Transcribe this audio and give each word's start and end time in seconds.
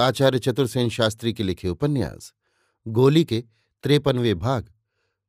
आचार्य 0.00 0.38
चतुर्सेन 0.38 0.88
शास्त्री 0.88 1.32
के 1.32 1.42
लिखे 1.42 1.68
उपन्यास, 1.68 2.34
गोली 2.88 3.24
के 3.24 3.44
त्रेपनवे 3.82 4.34
भाग, 4.34 4.72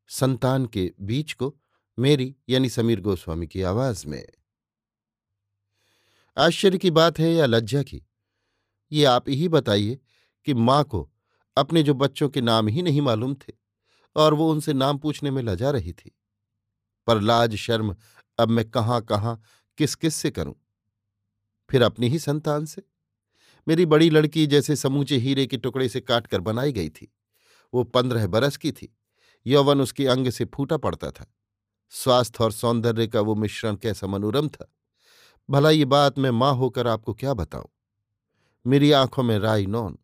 संतान 0.08 0.66
के 0.66 0.94
बीच 1.02 1.34
को 1.34 1.56
मेरी 2.00 2.36
यानी 2.50 2.70
समीर 2.70 3.02
गोस्वामी 3.02 3.48
की 3.48 3.62
आवाज़ 3.62 4.08
में। 4.08 4.28
आश्चर्य 6.38 6.78
की 6.78 6.92
बात 6.92 7.20
है 7.20 7.34
या 7.34 7.46
लज्जा 7.46 7.84
की? 7.84 8.04
ये 8.92 9.06
आप 9.06 9.30
ही 9.30 9.50
बताइए 9.50 10.00
कि 10.46 10.54
माँ 10.54 10.84
को 10.84 11.12
अपने 11.58 11.84
जो 11.84 11.94
बच्चों 11.94 12.30
के 12.30 12.42
नाम 12.42 12.68
ही 12.68 12.82
नहीं 12.82 13.02
मालूम 13.02 13.36
थे 13.36 13.54
और 14.16 14.34
वो 14.34 14.52
उनसे 14.52 14.74
नाम 14.74 14.98
पूछने 14.98 15.32
में 15.32 15.44
लजा 15.44 15.72
रही 15.72 15.94
थी। 15.94 16.20
पर 17.08 17.22
लाज, 17.22 17.56
शर्म, 17.56 17.96
अब 18.40 18.50
मैं 18.50 18.70
कहाँ 18.70 19.02
कहाँ 19.02 19.42
किस 19.78 19.96
किस 19.96 20.16
से 20.16 20.32
करूँ? 20.32 20.56
फिर 21.70 21.82
अपनी 21.82 22.10
ही 22.10 22.20
संतान 22.20 22.66
से। 22.66 22.95
मेरी 23.68 23.86
बड़ी 23.86 24.10
लड़की 24.10 24.48
जैसे 24.48 24.76
समूचे 24.76 25.18
हीरे 25.18 25.46
के 25.48 25.58
टुकड़े 25.58 25.90
से 25.90 26.00
काटकर 26.02 26.40
बनाई 26.40 26.72
गई 26.72 26.90
थी। 26.90 27.14
वो 27.74 27.84
पंद्रह 27.84 28.28
बरस 28.28 28.58
की 28.58 28.72
थी। 28.72 28.98
यौवन 29.48 29.82
उसके 29.82 30.08
अंग 30.08 30.30
से 30.30 30.46
फूटा 30.46 30.78
पड़ता 30.78 31.12
था। 31.12 31.34
स्वास्थ्य 31.90 32.44
और 32.44 32.52
सौंदर्य 32.52 33.08
का 33.08 33.22
वो 33.22 33.36
मिश्रण 33.36 33.76
कैसा 33.76 34.08
मनोरम 34.08 34.48
था। 34.48 34.74
भला 35.50 35.70
ये 35.70 35.86
बात 35.86 36.20
मैं 36.20 36.32
माँ 36.32 36.54
होकर 36.54 36.88
आपको 36.88 37.14
क्या 37.14 37.34
बताऊँ? 37.34 37.68
मेरी 38.68 38.92
आँखों 38.92 39.24
में 39.24 39.40
राई 39.40 39.66
नौन। 39.66 39.98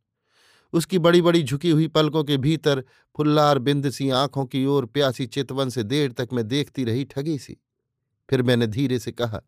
उसकी 0.73 0.99
बड़ी 0.99 1.21
बड़ी 1.21 1.43
झुकी 1.43 1.69
हुई 1.69 1.87
पलकों 1.87 2.23
के 2.23 2.37
भीतर 2.37 2.83
फुल्लार 3.17 3.59
बिंद 3.59 3.89
सी 3.89 4.09
आँखों 4.09 4.45
की 4.45 4.65
ओर 4.65 4.85
प्यासी 4.85 5.25
चितवन 5.25 5.69
से 5.69 5.83
देर 5.83 6.11
तक 6.11 6.29
मैं 6.33 6.47
देखती 6.47 6.83
रही 6.83 7.05
ठगी 7.05 7.37
सी। 7.37 7.57
फिर 8.29 8.41
मैंने 8.41 8.67
धीरे 8.67 8.99
से 8.99 9.11
कहा, 9.11 9.41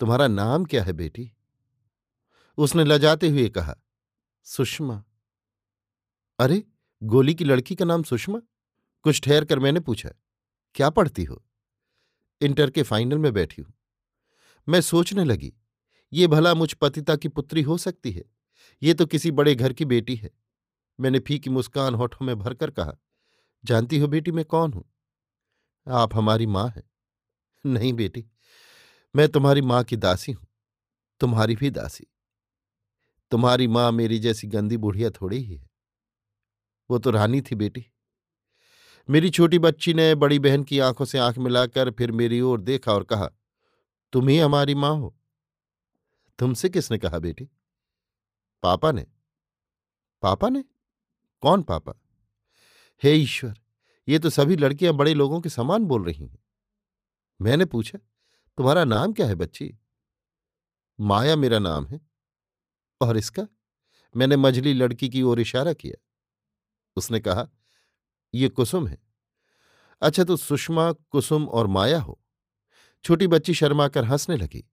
तुम्हारा 0.00 0.28
नाम 0.28 0.64
क्या 0.64 0.84
है 0.84 0.92
बेटी? 0.92 1.32
उसने 2.58 2.84
लजाते 2.84 3.28
हुए 3.28 3.48
कहा, 3.48 3.74
सुषमा। 4.46 5.02
अरे, 6.38 6.62
गोली 7.02 7.34
की 7.34 7.44
लड़की 7.44 7.74
का 7.74 7.84
नाम 7.84 8.02
सुषमा? 8.02 8.40
कुछ 9.04 9.20
ठहर 9.20 9.44
कर 9.44 9.58
मैंने 9.58 9.80
पूछा, 9.80 10.10
क्या 10.74 10.90
पढ़ती 10.90 11.24
हो? 11.24 11.42
इंटर 12.40 12.70
के 12.70 12.82
फाइनल 12.82 13.18
में 13.18 13.32
बैठी 13.32 13.62
हूँ। 13.62 13.72
मैं 14.68 14.80
सोचने 14.80 15.24
लगी, 15.24 15.52
ये 16.12 16.26
भला 16.26 16.54
मुझ 16.54 16.72
पतिता 16.72 17.16
की 17.16 17.28
पुत्री 17.28 17.62
हो 17.62 17.76
सकती 17.78 18.12
है? 18.12 18.24
ये 18.82 18.94
तो 18.94 19.06
किसी 19.06 19.30
बड़े 19.30 19.54
घर 19.54 19.72
की 19.72 19.84
बेटी 19.84 20.16
है। 20.16 20.30
मैंने 20.98 21.18
फीकी 21.18 21.50
मुस्कान 21.50 21.94
होठों 21.94 22.26
में 22.26 22.38
भरकर 22.38 22.70
कहा, 22.70 22.96
जानती 23.64 23.98
हो 23.98 24.06
बेटी 24.08 24.30
मैं 24.30 24.44
कौन 24.44 24.72
हूँ? 24.72 24.84
आप 25.86 26.14
हमारी 26.14 26.46
माँ 26.46 26.68
हैं। 26.68 26.82
नहीं 27.64 27.92
बेटी, 27.92 28.24
मैं 29.14 29.28
तुम्हारी 29.28 29.60
माँ 29.62 29.82
की 29.84 29.96
दासी 29.96 30.32
हूँ, 30.32 30.46
तुम्हारी 31.20 31.56
भी 31.56 31.70
दासी। 31.70 32.06
तुम्हारी 33.30 33.66
माँ 33.66 33.92
मेरी 33.92 34.18
जैसी 34.18 34.46
गंदी 34.46 34.76
बुढ़िया 34.76 35.10
थोड़ी 35.10 35.36
ही 35.36 35.54
है। 35.54 35.70
वो 36.90 36.98
तो 36.98 37.10
रानी 37.10 37.40
थी 37.40 37.54
बेटी। 37.54 37.86
मेरी 39.10 39.30
छोटी 39.30 39.58
बच्ची 39.58 39.94
ने 39.94 40.14
बड़ी 40.14 40.38
बहन 40.38 40.64
की 40.64 40.78
आँखों 40.78 41.04
से 41.04 41.18
आँख 41.18 41.38
मिलाकर 41.38 41.90
फिर 41.90 42.12
मेरी 42.12 42.40
ओर 42.40 42.60
देखा 42.60 42.92
और 42.92 43.04
कहा, 43.04 43.30
तुम 44.12 44.28
ही 44.28 44.38
हमारी 44.38 44.74
माँ 44.74 44.94
हो। 44.94 45.16
तुमसे 46.38 46.68
किसने 46.68 46.98
कहा 46.98 47.18
बेटी? 47.18 47.48
पापा 48.62 48.92
ने। 48.92 49.06
पापा 50.22 50.48
ने? 50.48 50.64
कौन 51.40 51.62
पापा? 51.62 51.92
हे 53.02 53.12
ईश्वर, 53.14 53.54
ये 54.08 54.18
तो 54.18 54.30
सभी 54.30 54.56
लड़कियाँ 54.56 54.94
बड़े 54.94 55.14
लोगों 55.14 55.40
के 55.40 55.48
समान 55.48 55.84
बोल 55.84 56.04
रही 56.04 56.26
हैं। 56.26 56.38
मैंने 57.40 57.64
पूछा, 57.64 57.98
तुम्हारा 58.56 58.84
नाम 58.84 59.12
क्या 59.12 59.26
है 59.26 59.34
बच्ची? 59.34 59.78
माया 61.00 61.36
मेरा 61.36 61.58
नाम 61.58 61.86
है। 61.86 62.15
और 63.00 63.16
इसका 63.16 63.46
मैंने 64.16 64.36
मझली 64.36 64.74
लड़की 64.74 65.08
की 65.08 65.22
ओर 65.22 65.40
इशारा 65.40 65.72
किया। 65.72 66.02
उसने 66.96 67.20
कहा, 67.20 67.48
ये 68.34 68.48
कुसुम 68.48 68.86
है। 68.86 68.98
अच्छा 70.02 70.24
तो 70.24 70.36
सुषमा, 70.36 70.92
कुसुम 70.92 71.48
और 71.48 71.66
माया 71.66 72.00
हो। 72.00 72.22
छोटी 73.04 73.26
बच्ची 73.26 73.54
शर्माकर 73.54 74.04
हंसने 74.04 74.36
लगी। 74.36 74.70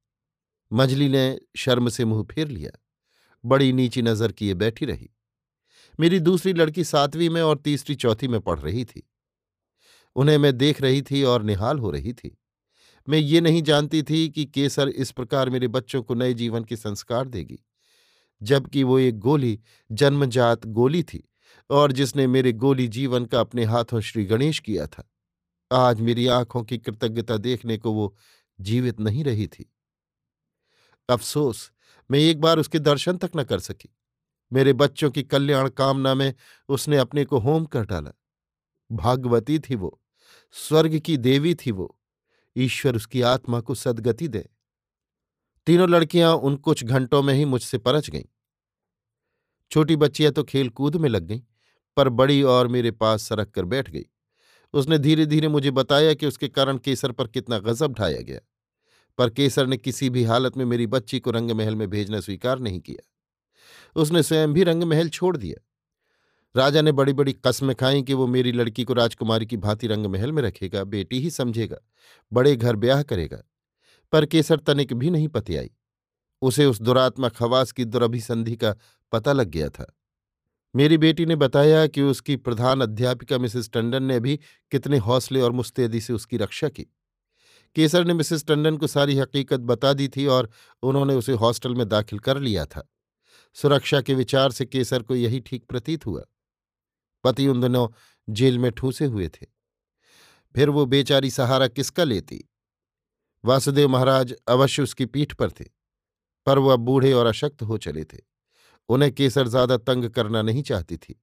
मजली 0.74 1.10
ने 1.10 1.40
शर्म 1.56 1.90
से 1.90 2.06
मुँह 2.06 2.24
फेर 2.24 2.48
लिया। 2.48 2.72
बड़ी 3.46 3.74
नीची 3.74 4.02
नज़र 4.02 4.32
किए 4.32 4.54
बैठी 4.54 4.86
रही। 4.86 5.10
मेरी 6.00 6.20
दूसरी 6.20 6.54
लड़की 6.54 6.84
सातवीं 6.84 7.30
में 7.30 7.42
और 7.42 7.58
तीसरी 7.58 7.96
चौथी 7.96 8.28
में 8.28 8.42
पढ़ 8.42 8.60
रही 8.60 8.86
थी। 8.86 9.10
उन्हें 10.16 10.38
मैं 10.38 10.58
देख 10.58 10.82
रही 10.82 11.02
थी 11.02 11.24
और 11.24 11.44
निहाल 11.44 11.80
हो 11.80 11.92
रही 11.92 12.14
थी। 12.14 12.38
मैं 13.10 13.20
ये 13.20 13.42
नहीं 13.42 13.64
जानती 13.64 14.04
थी 14.04 14.30
कि 14.30 14.46
केसर 14.46 14.90
इस 14.90 15.12
प्रकार 15.12 15.50
मेरे 15.50 15.68
बच्चों 15.68 16.04
को 16.04 16.14
नए 16.14 16.34
जीवन 16.34 16.64
के 16.64 16.76
संस्कार 16.76 17.28
देगी। 17.28 17.60
जबकि 18.44 18.84
वो 18.84 19.00
एक 19.00 19.20
गोली, 19.20 19.60
जन्मजात 19.92 20.66
गोली 20.66 21.04
थी 21.04 21.30
और 21.70 21.92
जिसने 21.92 22.28
मेरे 22.28 22.54
गोली 22.54 22.88
जीवन 22.88 23.26
का 23.26 23.40
अपने 23.40 23.64
हाथों 23.64 24.02
श्री 24.02 24.26
गणेश 24.26 24.60
किया 24.60 24.88
था। 24.88 25.12
आज 25.72 26.02
मेरी 26.02 26.28
आँखों 26.28 26.64
की 26.64 26.78
कृतज्ञता 26.78 27.38
देखने 27.38 27.78
को 27.78 27.92
वो 27.92 28.16
जीवित 28.62 29.00
नहीं 29.00 29.24
रही 29.24 29.48
थी। 29.48 29.74
अफसोस, 31.10 31.72
मैं 32.12 32.20
एक 32.20 32.42
बार 32.42 32.60
उसके 32.60 32.80
दर्शन 32.80 33.18
तक 33.18 33.32
न 33.36 33.44
कर 33.44 33.60
सकी। 33.60 33.96
मेरे 34.54 34.74
बच्चों 34.74 35.12
की 35.12 35.24
कल्याण 35.24 35.70
कामना 35.70 36.16
में 36.16 36.34
उसने 36.70 36.98
अपने 36.98 37.26
को 37.26 37.40
होम 37.40 37.66
कर 37.66 37.86
डाला। 37.86 38.12
भागवती 38.92 39.60
थी 39.60 39.76
वो, 39.76 40.02
स्वर्ग 40.52 41.00
की 41.00 41.18
देवी 41.18 41.56
थी 41.56 41.72
वो, 41.72 42.00
ईश्वर 42.58 42.96
उसकी 42.96 43.22
आत्मा 43.22 43.60
को 43.60 43.76
सदगति 43.76 44.28
दे। 44.28 44.50
तीनों 45.66 45.90
लड़कियाँ 45.90 46.34
उन 46.34 46.56
कुछ 46.56 46.84
घंटों 46.84 47.24
में 47.24 47.34
ही 47.34 47.46
मुझसे 47.46 47.78
परच 47.78 48.10
गईं। 48.10 48.26
छोटी 49.74 49.96
बच्चियाँ 49.96 50.32
तो 50.32 50.44
खेल 50.44 50.70
कूद 50.70 50.96
में 50.96 51.10
लग 51.10 51.24
गईं, 51.24 51.42
पर 51.98 52.10
बड़ी 52.10 52.42
और 52.44 52.68
मेरे 52.68 52.92
पास 52.92 53.22
सरक 53.22 53.50
कर 53.52 53.66
बैठ 53.66 53.90
गई। 53.90 54.06
उसने 54.74 54.98
धीरे 54.98 55.26
धीरे 55.26 55.48
मुझे 55.48 55.72
बताया 55.72 56.14
कि 56.14 56.26
उसके 56.26 56.48
कारण 56.48 56.78
केसर 56.78 57.12
पर 57.12 57.28
कितना 57.28 57.60
गजब 57.60 57.94
ढाया 57.94 58.22
गया, 58.22 58.40
पर 59.20 59.30
केसर 59.30 59.68
ने 59.68 59.78
किसी 59.78 60.10
भी 60.10 60.24
हालत 60.24 60.58
में 60.58 60.66
मेरी 60.66 60.88
बच्ची 60.88 61.20
को 61.20 61.32
रंगमहल 61.32 61.76
में 61.76 61.90
भेजना 61.90 62.20
स्वीकार 62.20 62.60
नहीं 62.60 62.80
किया। 62.80 64.02
उसने 64.02 64.24
स्वयं 64.24 64.54
भी 64.54 64.64
रंगमहल 64.64 65.10
छोड़ 65.10 65.36
दिया। 65.38 65.62
राजा 66.56 66.82
ने 66.82 66.92
बड़ी 66.92 67.14
बड़ी 67.14 67.34
कस्में 67.46 67.76
खाई 67.76 68.02
कि 68.04 68.14
वो 68.14 68.28
मेरी 68.28 68.52
लड़की 68.52 68.84
को 68.84 68.94
राजकुमारी 68.94 69.46
की 69.46 69.58
भांति 69.58 69.88
रंगमहल 69.88 70.32
में 70.32 70.42
रखेगा, 70.44 70.84
बेटी 70.84 71.20
ही 71.20 71.30
समझेगा, 71.32 71.78
बड़े 72.32 72.56
घर 72.56 72.76
ब्याह 72.76 73.04
करेगा, 73.04 73.44
पर 74.14 74.26
केसर 74.26 74.60
तनिक 74.60 74.94
भी 74.94 75.10
नहीं 75.10 75.28
पतियाई 75.28 75.72
उसे 76.44 76.66
उस 76.66 76.82
दुरात्मा 76.82 77.30
खवास 77.30 77.72
की 77.72 77.86
दुरभिसंधि 77.86 78.56
का 78.56 78.76
पता 79.12 79.34
लग 79.34 79.48
गया 79.48 79.70
था। 79.70 79.94
मेरी 80.76 80.98
बेटी 80.98 81.26
ने 81.26 81.36
बताया 81.36 81.88
कि 81.88 82.02
उसकी 82.02 82.36
प्रधान 82.36 82.82
अध्यापिका 82.82 83.38
मिसेस 83.38 83.70
टंडन 83.70 84.04
ने 84.04 84.20
भी 84.20 84.40
कितने 84.72 84.98
हौसले 84.98 85.42
और 85.42 85.52
मुस्तैदी 85.52 86.02
से 86.02 86.14
उसकी 86.14 86.38
रक्षा 86.38 86.70
की। 86.70 86.84
केसर 87.76 88.06
ने 88.06 88.14
मिसेस 88.14 88.46
टंडन 88.46 88.78
को 88.78 88.88
सारी 88.88 89.18
हकीकत 89.18 89.60
बता 89.60 89.94
दी 89.94 90.08
थी 90.08 90.26
और 90.26 90.50
उन्होंने 90.84 91.16
उसे 91.16 91.32
हॉस्टल 91.32 91.76
में 91.76 91.90
दाखिल 91.90 92.20
कर 92.20 92.40
लिया 92.40 92.66
था। 92.66 92.92
सुरक्षा 93.54 94.02
के 94.02 94.14
विचार 94.14 94.52
से 94.52 94.66
केसर 94.66 95.04
को 95.04 95.16
यही 95.16 95.40
ठीक 95.40 95.66
प्रतीत 95.66 96.06
हुआ। 96.06 96.24
पति 97.24 97.48
उन 97.48 97.62
दिनों 97.62 97.88
जेल 98.30 98.60
में 98.60 98.72
ठूसे 98.72 99.06
हुए 99.06 99.28
थे। 99.28 99.46
फिर 100.56 100.70
वो 100.70 100.86
बेचारी 100.86 101.32
सहारा 101.32 101.68
किसका 101.68 102.04
लेती? 102.04 102.50
वासुदेव 103.46 103.90
महाराज 103.90 104.34
अवश्य 104.48 104.82
उसकी 104.82 105.06
पीठ 105.06 105.34
पर 105.34 105.52
थे। 105.52 105.83
पर 106.46 106.60
वह 106.60 106.76
बूढ़े 106.76 107.14
और 107.14 107.26
अशक्त 107.26 107.62
हो 107.62 107.78
चले 107.78 108.04
थे। 108.04 108.18
उन्हें 108.90 109.12
केसर 109.12 109.48
ज़्यादा 109.48 109.78
तंग 109.78 110.10
करना 110.10 110.42
नहीं 110.42 110.64
चाहती 110.64 110.98
थी। 110.98 111.22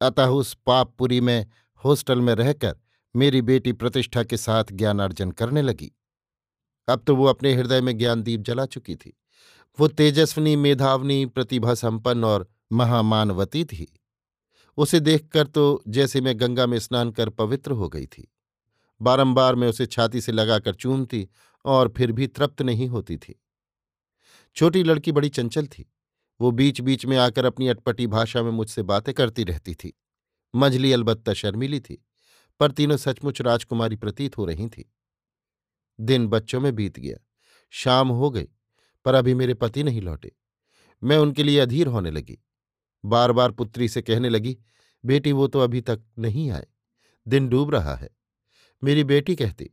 अतः 0.00 0.26
उस 0.26 0.54
पापपुरी 0.66 1.20
में, 1.20 1.46
हॉस्टल 1.84 2.20
में 2.20 2.34
रहकर 2.34 2.76
मेरी 3.14 3.42
बेटी 3.42 3.72
प्रतिष्ठा 3.72 4.22
के 4.22 4.36
साथ 4.36 4.64
ज्ञानार्जन 4.72 5.30
करने 5.30 5.62
लगी। 5.62 5.92
अब 6.88 7.02
तो 7.06 7.16
वो 7.16 7.26
अपने 7.26 7.54
हृदय 7.54 7.80
में 7.80 7.98
ज्ञानदीप 7.98 8.40
जला 8.40 8.66
चुकी 8.66 8.96
थी। 8.96 9.16
वो 9.78 9.88
तेजस्वनी, 9.88 10.56
मेधावनी 10.56 11.26
प्रतिभा 11.26 11.74
संपन्न 11.74 12.24
और 12.24 12.48
महामानवती 12.72 13.64
थी। 13.64 13.86
उसे 14.78 15.00
देखकर 15.00 15.46
तो 15.46 15.82
जैसे 15.88 16.20
मैं 16.20 16.40
गंगा 16.40 16.66
में 16.66 16.78
स्नान 16.78 17.10
कर 17.10 17.30
पवित्र 17.30 17.72
हो 17.72 17.88
गई 17.88 18.06
थी। 18.06 18.28
बारंबार 19.00 19.54
मैं 19.54 19.68
उसे 19.68 19.86
छाती 19.86 20.20
से 20.20 20.32
लगाकर 20.32 20.74
चूमती 20.74 21.28
और 21.64 21.92
फिर 21.96 22.12
भी 22.12 22.26
तृप्त 22.26 22.62
नहीं 22.62 22.88
होती 22.88 23.16
थी। 23.16 23.40
छोटी 24.58 24.82
लड़की 24.82 25.12
बड़ी 25.12 25.28
चंचल 25.28 25.66
थी। 25.66 25.92
वो 26.40 26.50
बीच 26.50 26.80
बीच 26.80 27.06
में 27.06 27.16
आकर 27.16 27.44
अपनी 27.44 27.68
अटपटी 27.68 28.06
भाषा 28.06 28.42
में 28.42 28.50
मुझसे 28.50 28.82
बातें 28.82 29.14
करती 29.14 29.44
रहती 29.44 29.74
थी। 29.74 30.00
मंझली 30.54 30.92
अलबत्ता 30.92 31.34
शर्मिली 31.34 31.80
थी, 31.80 32.04
पर 32.60 32.72
तीनों 32.72 32.96
सचमुच 32.96 33.40
राजकुमारी 33.40 33.96
प्रतीत 33.96 34.38
हो 34.38 34.44
रही 34.44 34.68
थी। 34.68 34.92
दिन 36.00 36.28
बच्चों 36.28 36.60
में 36.60 36.74
बीत 36.74 36.98
गया। 36.98 37.16
शाम 37.70 38.08
हो 38.08 38.30
गई, 38.30 38.48
पर 39.04 39.14
अभी 39.14 39.34
मेरे 39.34 39.54
पति 39.54 39.82
नहीं 39.82 40.02
लौटे। 40.02 40.32
मैं 41.02 41.18
उनके 41.18 41.42
लिए 41.42 41.60
अधीर 41.60 41.86
होने 41.86 42.10
लगी। 42.10 42.38
बार 43.04 43.32
बार 43.32 43.50
पुत्री 43.50 43.88
से 43.88 44.02
कहने 44.02 44.28
लगी, 44.28 44.58
बेटी, 45.04 45.32
वो 45.32 45.46
तो 45.46 45.60
अभी 45.60 45.80
तक 45.80 46.00
नहीं 46.18 46.50
आए। 46.50 46.66
दिन 47.28 47.48
डूब 47.48 47.70
रहा 47.70 47.94
है। 47.94 48.10
मेरी 48.84 49.04
बेटी 49.04 49.36
कहती, 49.36 49.70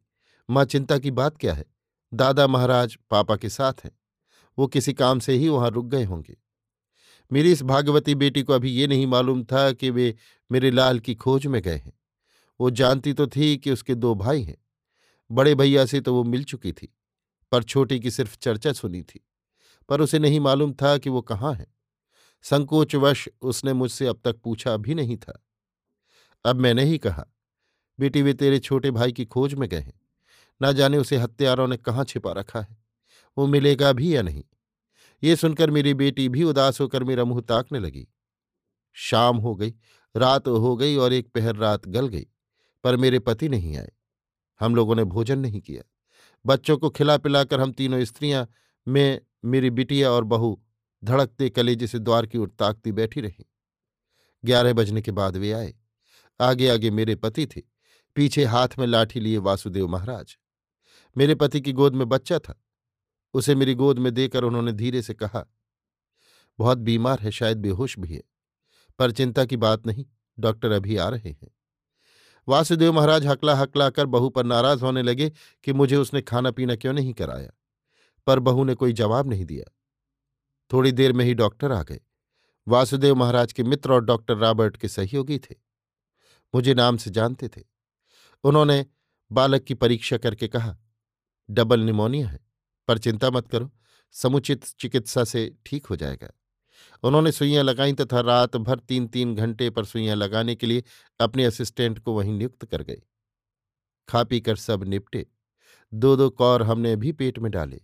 माँ, 0.49 0.65
चिंता 0.65 0.97
की 0.97 1.11
बात 1.11 1.37
क्या 1.37 1.53
है? 1.53 1.65
दादा 2.13 2.47
महाराज 2.47 2.97
पापा 3.09 3.35
के 3.35 3.49
साथ 3.49 3.73
हैं। 3.83 3.91
वो 4.57 4.67
किसी 4.67 4.93
काम 4.93 5.19
से 5.19 5.33
ही 5.33 5.49
वहाँ 5.49 5.69
रुक 5.69 5.85
गए 5.85 6.03
होंगे। 6.03 6.37
मेरी 7.31 7.51
इस 7.51 7.61
भागवती 7.63 8.15
बेटी 8.15 8.43
को 8.43 8.53
अभी 8.53 8.71
ये 8.71 8.87
नहीं 8.87 9.07
मालूम 9.07 9.43
था 9.43 9.71
कि 9.71 9.89
वे 9.89 10.15
मेरे 10.51 10.71
लाल 10.71 10.99
की 10.99 11.15
खोज 11.15 11.45
में 11.45 11.61
गए 11.61 11.75
हैं। 11.75 11.93
वो 12.59 12.69
जानती 12.69 13.13
तो 13.13 13.27
थी 13.27 13.57
कि 13.57 13.71
उसके 13.71 13.95
दो 13.95 14.15
भाई 14.15 14.43
हैं। 14.43 14.57
बड़े 15.31 15.55
भैया 15.55 15.85
से 15.85 16.01
तो 16.01 16.13
वो 16.13 16.23
मिल 16.23 16.43
चुकी 16.43 16.71
थी, 16.71 16.95
पर 17.51 17.63
छोटी 17.63 17.99
की 17.99 18.11
सिर्फ़ 18.11 18.37
चर्चा 18.37 18.73
सुनी 18.73 19.01
थी। 19.03 19.27
पर 19.89 20.01
उसे 20.01 20.19
नहीं 20.19 20.39
मालूम 20.39 20.73
था 20.73 20.97
कि 20.97 21.09
वो 21.09 21.21
कहाँ 21.21 21.53
है। 21.53 21.67
संकोचवश 22.41 23.29
उसने 23.41 23.73
मुझसे 23.73 24.07
अब 24.07 24.21
तक 24.25 24.35
पूछा 24.35 24.77
भी 24.77 24.95
नहीं 24.95 25.17
था। 25.17 25.45
अब 26.45 26.55
मैंने 26.55 26.83
ही 26.83 26.97
कहा, 26.97 27.25
बेटी, 27.99 28.21
वे 28.21 28.33
तेरे 28.33 28.59
छोटे 28.59 28.91
भाई 28.91 29.11
की 29.11 29.25
खोज 29.25 29.53
में 29.53 29.69
गए 29.69 29.79
हैं। 29.79 30.01
ना 30.61 30.71
जाने 30.71 30.97
उसे 30.97 31.17
हत्यारों 31.17 31.67
ने 31.67 31.77
कहाँ 31.77 32.03
छिपा 32.03 32.31
रखा 32.31 32.61
है। 32.61 32.84
वो 33.37 33.47
मिलेगा 33.47 33.93
भी 33.93 34.15
या 34.15 34.21
नहीं? 34.21 34.43
ये 35.23 35.35
सुनकर 35.35 35.71
मेरी 35.71 35.93
बेटी 35.93 36.29
भी 36.29 36.43
उदास 36.43 36.81
होकर 36.81 37.03
मेरा 37.03 37.23
मुँह 37.23 37.41
ताकने 37.41 37.79
लगी। 37.79 38.07
शाम 38.93 39.37
हो 39.37 39.55
गई, 39.55 39.73
रात 40.17 40.47
हो 40.47 40.75
गई 40.75 40.95
और 40.95 41.13
एक 41.13 41.27
पहर 41.27 41.55
रात 41.55 41.87
गल 41.87 42.07
गई, 42.07 42.27
पर 42.83 42.97
मेरे 42.97 43.19
पति 43.19 43.49
नहीं 43.49 43.77
आए। 43.77 43.91
हम 44.59 44.75
लोगों 44.75 44.95
ने 44.95 45.03
भोजन 45.03 45.39
नहीं 45.39 45.61
किया। 45.61 45.83
बच्चों 46.45 46.77
को 46.77 46.89
खिला 46.89 47.17
पिलाकर 47.17 47.61
हम 47.61 47.71
तीनों 47.71 48.05
स्त्रियाँ, 48.05 48.49
मैं, 48.87 49.21
मेरी 49.45 49.69
बिटिया 49.69 50.11
और 50.11 50.23
बहू, 50.23 50.63
धड़कते 51.03 51.49
कलेजे 51.49 51.87
से 51.87 51.99
द्वार 51.99 52.25
की 52.25 52.37
ओर 52.37 52.49
ताकती 52.49 52.91
बैठी 52.91 53.21
रही। 53.21 53.45
ग्यारह 54.45 54.73
बजने 54.73 55.01
के 55.01 55.11
बाद 55.11 55.37
वे 55.37 55.51
आए। 55.51 55.75
आगे 56.41 56.69
आगे 56.69 56.91
मेरे 56.91 57.15
पति 57.15 57.47
थे। 57.47 57.61
पीछे 58.15 58.45
हाथ 58.45 58.67
में 58.79 58.87
लाठी 58.87 59.19
लिए 59.19 59.37
वासुदेव 59.37 59.87
महाराज। 59.87 60.37
मेरे 61.17 61.35
पति 61.35 61.61
की 61.61 61.71
गोद 61.71 61.95
में 61.95 62.09
बच्चा 62.09 62.39
था। 62.39 62.64
उसे 63.35 63.55
मेरी 63.55 63.73
गोद 63.73 63.99
में 63.99 64.13
देकर 64.13 64.43
उन्होंने 64.43 64.71
धीरे 64.71 65.01
से 65.01 65.13
कहा, 65.13 65.45
बहुत 66.59 66.77
बीमार 66.77 67.19
है, 67.19 67.31
शायद 67.31 67.57
बेहोश 67.57 67.97
भी 67.99 68.13
है, 68.15 68.21
पर 68.99 69.11
चिंता 69.11 69.45
की 69.45 69.57
बात 69.57 69.87
नहीं, 69.87 70.05
डॉक्टर 70.39 70.71
अभी 70.71 70.97
आ 70.97 71.09
रहे 71.09 71.29
हैं। 71.31 71.51
वासुदेव 72.47 72.93
महाराज 72.93 73.25
हकला 73.25 73.55
हकला 73.55 73.89
कर 73.89 74.05
बहू 74.05 74.29
पर 74.29 74.45
नाराज़ 74.45 74.83
होने 74.83 75.01
लगे 75.01 75.31
कि 75.63 75.73
मुझे 75.73 75.95
उसने 75.95 76.21
खाना 76.21 76.51
पीना 76.51 76.75
क्यों 76.75 76.93
नहीं 76.93 77.13
कराया, 77.13 77.51
पर 78.27 78.39
बहू 78.39 78.63
ने 78.63 78.75
कोई 78.75 78.93
जवाब 78.93 79.29
नहीं 79.29 79.45
दिया। 79.45 79.71
थोड़ी 80.71 80.91
देर 80.91 81.13
में 81.13 81.25
ही 81.25 81.33
डॉक्टर 81.33 81.71
आ 81.71 81.83
गए। 81.83 81.99
वासुदेव 82.67 83.15
महाराज 83.15 83.53
के 83.53 83.63
मित्र 83.63 83.93
और 83.93 84.05
डॉक्टर 84.05 84.37
रॉबर्ट 84.37 84.77
के 84.77 84.87
सहयोगी 84.87 85.39
थे। 85.39 85.55
मुझे 86.55 86.73
नाम 86.73 86.97
से 86.97 87.09
जानते 87.09 87.47
थे। 87.47 87.63
उन्होंने 88.43 88.85
बालक 89.31 89.63
की 89.63 89.73
परीक्षा 89.73 90.17
करके 90.17 90.47
कहा, 90.47 90.77
डबल 91.49 91.79
निमोनिया 91.79 92.27
है। 92.27 92.39
पर 92.87 92.97
चिंता 92.97 93.31
मत 93.31 93.47
करो, 93.47 93.71
समुचित 94.11 94.65
चिकित्सा 94.79 95.23
से 95.23 95.55
ठीक 95.65 95.85
हो 95.85 95.95
जाएगा। 95.95 96.29
उन्होंने 97.03 97.31
सुइयाँ 97.31 97.63
लगाई 97.63 97.93
तथा 97.93 98.19
रात 98.19 98.57
भर 98.57 98.79
तीन 98.79 99.07
तीन 99.07 99.35
घंटे 99.35 99.69
पर 99.69 99.85
सुइयाँ 99.85 100.15
लगाने 100.15 100.55
के 100.55 100.67
लिए 100.67 100.83
अपने 101.19 101.45
असिस्टेंट 101.45 101.99
को 101.99 102.13
वहीं 102.13 102.33
नियुक्त 102.33 102.65
कर 102.65 102.81
गए। 102.81 103.01
खा 104.09 104.23
पी 104.23 104.41
कर 104.41 104.55
सब 104.55 104.83
निपटे। 104.83 105.27
दो 105.93 106.15
दो 106.15 106.29
कौर 106.29 106.63
हमने 106.63 106.95
भी 106.95 107.11
पेट 107.11 107.39
में 107.39 107.51
डाले। 107.51 107.81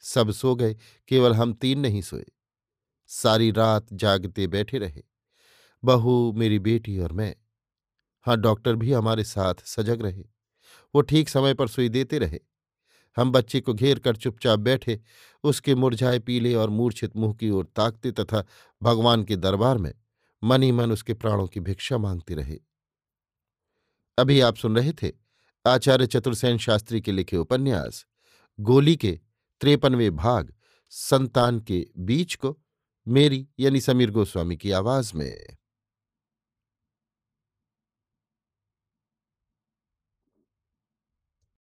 सब 0.00 0.30
सो 0.30 0.54
गए, 0.54 0.76
केवल 1.08 1.34
हम 1.34 1.52
तीन 1.52 1.80
नहीं 1.80 2.02
सोए। 2.02 2.24
सारी 3.06 3.50
रात 3.50 3.86
जागते 3.92 4.46
बैठे 4.46 4.78
रहे। 4.78 5.02
बहू, 5.84 6.32
मेरी 6.32 6.58
बेटी 6.58 6.98
और 6.98 7.12
मैं। 7.12 7.36
हाँ 8.22 8.36
डॉक्टर 8.36 8.76
भी 8.76 8.92
हमारे 8.92 9.24
साथ 9.24 9.54
सजग 9.64 10.02
रहे। 10.02 10.24
वो 10.94 11.00
ठीक 11.00 11.28
समय 11.28 11.54
पर 11.54 11.68
सुई 11.68 11.88
देते 11.88 12.18
रहे। 12.18 12.40
हम 13.16 13.32
बच्चे 13.32 13.60
को 13.60 13.74
घेर 13.74 13.98
कर 13.98 14.16
चुपचाप 14.16 14.58
बैठे, 14.58 15.00
उसके 15.44 15.74
मुरझाए 15.74 16.18
पीले 16.18 16.54
और 16.54 16.70
मूर्छित 16.70 17.16
मुँह 17.16 17.34
की 17.34 17.50
ओर 17.50 17.64
ताकते 17.76 18.12
तथा 18.12 18.44
भगवान 18.82 19.24
के 19.24 19.36
दरबार 19.36 19.78
में 19.78 19.94
मन 20.44 20.62
ही 20.62 20.72
मन 20.72 20.92
उसके 20.92 21.14
प्राणों 21.14 21.46
की 21.46 21.60
भिक्षा 21.60 21.98
मांगते 21.98 22.34
रहे। 22.34 22.58
अभी 24.18 24.40
आप 24.40 24.56
सुन 24.56 24.76
रहे 24.76 24.92
थे 24.92 25.12
आचार्य 25.66 26.06
चतुर्सेन 26.06 26.58
शास्त्री 26.58 27.00
के 27.00 27.12
लिखे 27.12 27.36
उपन्यास, 27.36 28.06
गोली 28.60 28.96
के 28.96 29.20
त्रेपनवे 29.60 30.10
भाग, 30.10 30.54
संतान 30.90 31.60
के 31.60 31.86
बीच 31.98 32.34
को, 32.34 32.58
मेरी 33.08 33.48
यानी 33.60 33.80
समीर 33.80 34.10
गोस्वामी 34.10 34.56
की 34.56 34.70
आवाज़ 34.70 35.12
में। 35.14 35.55